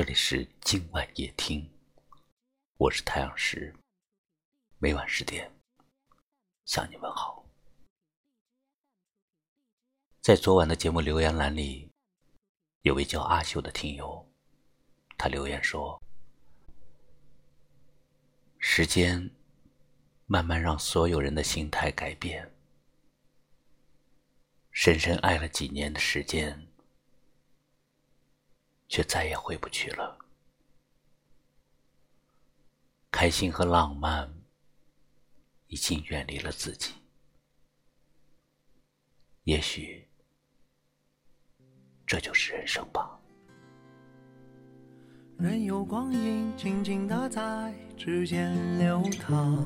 [0.00, 1.70] 这里是今晚夜听，
[2.78, 3.76] 我是太阳石，
[4.78, 5.52] 每晚十点
[6.64, 7.44] 向你问好。
[10.22, 11.90] 在昨晚的节目留言栏里，
[12.80, 14.26] 有位叫阿秀的听友，
[15.18, 16.02] 他留言说
[18.58, 19.30] ：“时间
[20.24, 22.50] 慢慢让所有人的心态改变，
[24.70, 26.66] 深深爱了几年的时间。”
[28.90, 30.18] 却再也回不去了。
[33.12, 34.28] 开心和浪漫
[35.68, 36.94] 已经远离了自己，
[39.44, 40.06] 也许
[42.04, 43.16] 这就是人生吧。
[45.38, 49.64] 任由光阴静静的在指尖流淌，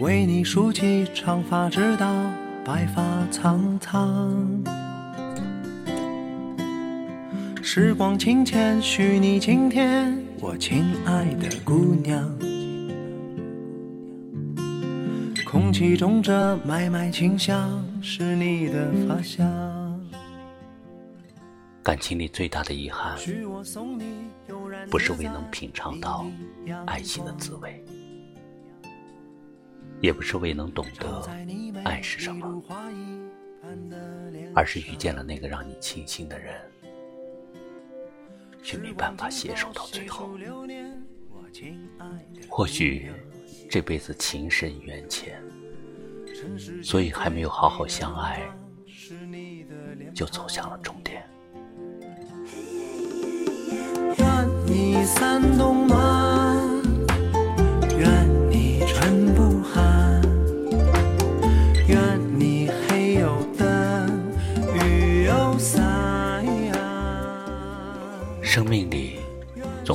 [0.00, 2.12] 为你梳起长发，直到
[2.64, 4.75] 白发苍苍。
[7.68, 12.38] 时光轻浅，许你晴天，我亲爱的姑娘。
[15.44, 20.00] 空气中这脉脉清香，是你的发香。
[21.82, 23.18] 感情里最大的遗憾，
[24.88, 26.24] 不是未能品尝到
[26.86, 27.84] 爱情的滋味，
[30.00, 31.28] 也不是未能懂得
[31.82, 32.62] 爱是什么，
[34.54, 36.54] 而是遇见了那个让你倾心的人。
[38.66, 40.36] 却没办法携手到最后。
[42.48, 43.12] 或许
[43.70, 45.40] 这辈子情深缘浅，
[46.82, 48.42] 所以还没有好好相爱，
[50.12, 51.24] 就走向了终点。
[54.18, 55.40] 愿你三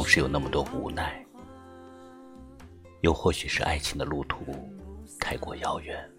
[0.02, 1.24] 总是有那么多无奈，
[3.02, 4.44] 又或许是爱情的路途
[5.20, 6.12] 太过遥远，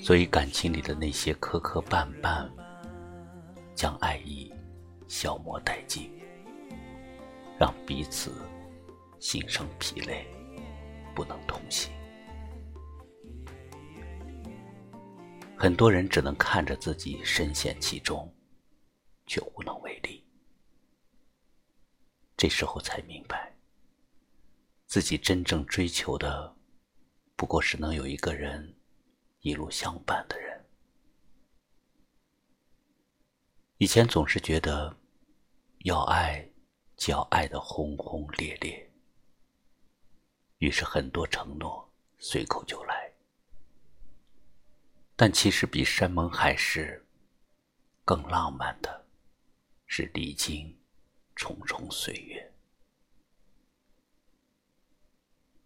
[0.00, 2.50] 所以感情里的那些磕磕绊绊，
[3.72, 4.52] 将爱意
[5.06, 6.10] 消磨殆尽，
[7.56, 8.32] 让彼此
[9.20, 10.26] 心生疲累，
[11.14, 11.92] 不能同行。
[15.56, 18.28] 很多人只能看着自己深陷其中。
[19.26, 20.23] 却无能为力。
[22.36, 23.56] 这时候才明白，
[24.86, 26.56] 自己真正追求的，
[27.36, 28.76] 不过是能有一个人
[29.40, 30.64] 一路相伴的人。
[33.78, 34.96] 以前总是觉得，
[35.84, 36.48] 要爱
[36.96, 38.92] 就要爱的轰轰烈烈，
[40.58, 43.12] 于是很多承诺随口就来。
[45.16, 47.06] 但其实比山盟海誓
[48.04, 49.04] 更浪漫的。
[49.86, 50.76] 是历经
[51.34, 52.52] 重重岁月，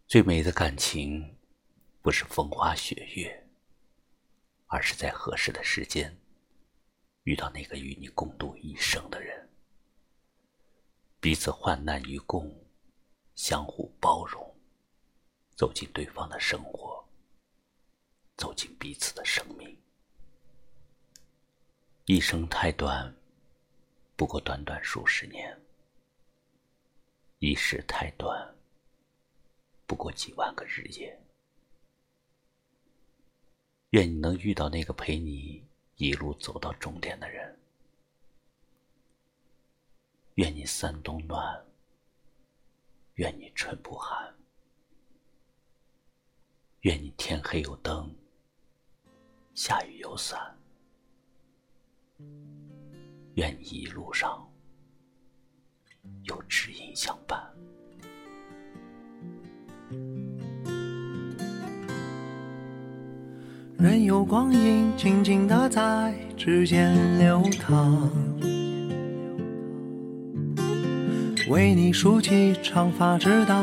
[0.06, 1.36] 最美的感情，
[2.00, 3.48] 不是风花雪月，
[4.66, 6.18] 而是在合适的时间，
[7.24, 9.48] 遇到那个与你共度一生的人，
[11.20, 12.50] 彼此患难与共，
[13.34, 14.56] 相互包容，
[15.54, 17.06] 走进对方的生活，
[18.36, 19.78] 走进彼此的生命。
[22.06, 23.14] 一生太短。
[24.18, 25.56] 不过短短数十年，
[27.38, 28.52] 一世太短。
[29.86, 31.16] 不过几万个日夜。
[33.90, 35.64] 愿你能遇到那个陪你
[35.98, 37.56] 一路走到终点的人。
[40.34, 41.64] 愿你三冬暖，
[43.14, 44.34] 愿你春不寒。
[46.80, 48.12] 愿你天黑有灯，
[49.54, 50.58] 下雨有伞。
[53.38, 54.28] 愿一路上
[56.24, 57.40] 有知音相伴。
[63.78, 68.10] 任由光阴静静的在指尖流淌，
[71.48, 73.62] 为你梳起长发，直到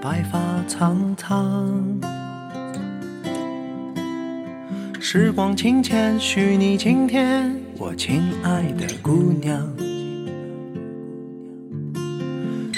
[0.00, 2.15] 白发苍苍。
[5.08, 7.54] 时光轻浅，许你晴天。
[7.78, 9.72] 我亲爱的姑娘，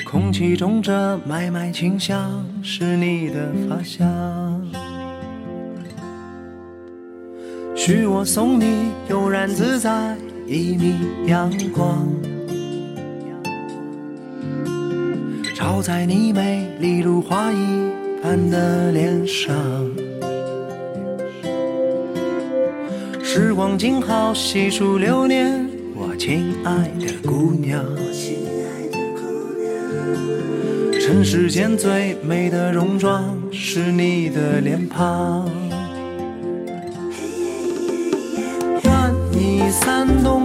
[0.05, 4.63] 空气中这脉脉清香，是你的发香。
[7.75, 10.15] 许我送你悠然自在
[10.47, 12.07] 一米阳光，
[15.55, 17.91] 照在你美丽如花一
[18.23, 19.57] 般的脸上。
[23.41, 25.65] 时光静好，细数流年，
[25.95, 27.85] 我亲爱的姑娘。
[31.01, 35.49] 尘世间最美的容妆是你的脸庞。
[38.83, 40.38] 愿你三冬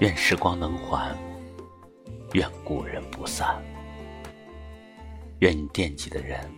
[0.00, 1.16] 愿时光能缓，
[2.32, 3.62] 愿故人不散。
[5.38, 6.50] 愿你惦记的人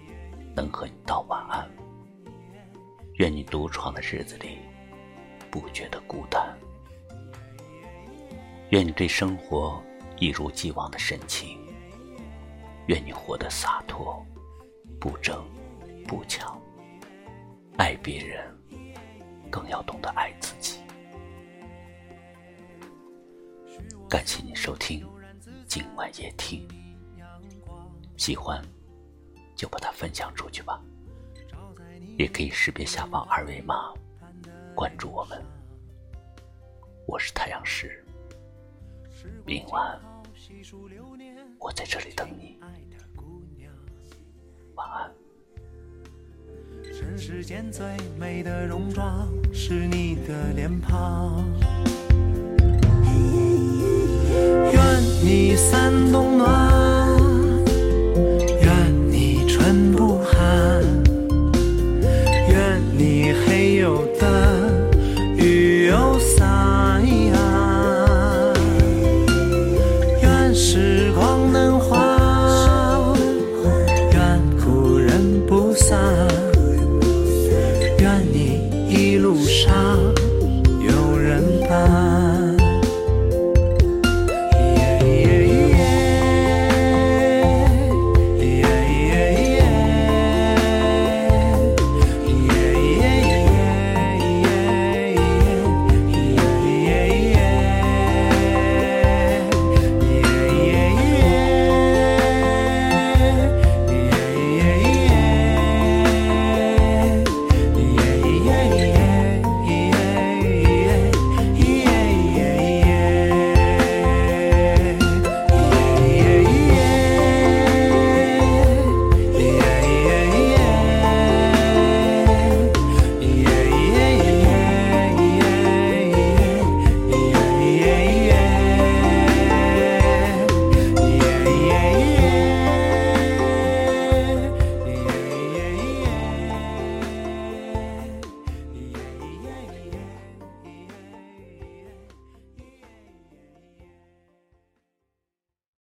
[0.54, 1.68] 能和你道晚安。
[3.16, 4.58] 愿你独闯的日子里
[5.50, 6.56] 不觉得孤单。
[8.70, 9.82] 愿你对生活
[10.18, 11.58] 一如既往的深情。
[12.86, 14.24] 愿你活得洒脱，
[14.98, 15.44] 不争
[16.06, 16.58] 不抢。
[17.76, 18.42] 爱别人，
[19.50, 20.45] 更要懂得爱自己。
[24.08, 25.04] 感谢你收听
[25.66, 26.66] 今晚夜听，
[28.16, 28.62] 喜欢
[29.56, 30.80] 就把它分享出去吧，
[32.16, 33.92] 也可以识别下方二维码
[34.76, 35.44] 关注我们。
[37.04, 38.04] 我是太阳石，
[39.44, 40.00] 明晚
[41.58, 42.60] 我在这里等你，
[44.76, 45.12] 晚安。
[47.18, 47.84] 世间最
[48.16, 51.44] 美的戎装是你的脸庞。
[55.56, 56.55] 三冬暖，